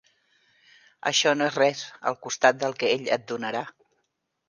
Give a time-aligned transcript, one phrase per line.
[1.11, 3.67] Això no és res al costat del que ell et donarà.